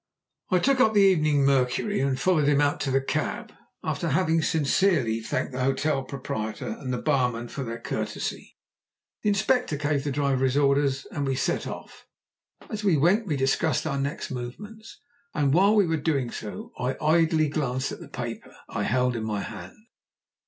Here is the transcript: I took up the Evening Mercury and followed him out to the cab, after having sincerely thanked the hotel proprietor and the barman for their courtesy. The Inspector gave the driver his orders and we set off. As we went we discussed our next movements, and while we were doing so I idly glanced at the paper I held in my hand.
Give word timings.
I 0.49 0.57
took 0.57 0.79
up 0.79 0.95
the 0.95 1.01
Evening 1.03 1.45
Mercury 1.45 1.99
and 1.99 2.19
followed 2.19 2.47
him 2.49 2.59
out 2.59 2.79
to 2.79 2.89
the 2.89 3.01
cab, 3.03 3.51
after 3.83 4.09
having 4.09 4.41
sincerely 4.41 5.19
thanked 5.19 5.51
the 5.51 5.61
hotel 5.63 6.01
proprietor 6.01 6.75
and 6.79 6.91
the 6.91 6.97
barman 6.97 7.49
for 7.49 7.63
their 7.63 7.77
courtesy. 7.79 8.57
The 9.21 9.29
Inspector 9.29 9.77
gave 9.77 10.03
the 10.03 10.11
driver 10.11 10.43
his 10.43 10.57
orders 10.57 11.05
and 11.11 11.27
we 11.27 11.35
set 11.35 11.67
off. 11.67 12.07
As 12.67 12.83
we 12.83 12.97
went 12.97 13.27
we 13.27 13.35
discussed 13.35 13.85
our 13.85 13.99
next 13.99 14.31
movements, 14.31 14.99
and 15.35 15.53
while 15.53 15.75
we 15.75 15.85
were 15.85 15.97
doing 15.97 16.31
so 16.31 16.71
I 16.79 16.97
idly 16.99 17.47
glanced 17.47 17.91
at 17.91 17.99
the 17.99 18.07
paper 18.09 18.55
I 18.67 18.81
held 18.81 19.15
in 19.15 19.23
my 19.23 19.41
hand. 19.41 19.77